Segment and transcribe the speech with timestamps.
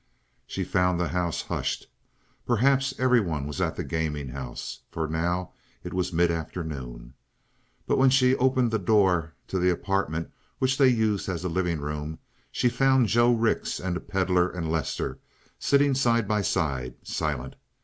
[0.47, 1.85] She found the house hushed.
[2.47, 5.51] Perhaps everyone was at the gaming house; for now
[5.83, 7.13] it was midafternoon.
[7.85, 11.79] But when she opened the door to the apartment which they used as a living
[11.81, 12.17] room
[12.51, 15.19] she found Joe Rix and the Pedlar and Lester
[15.59, 17.55] sitting side by side, silent.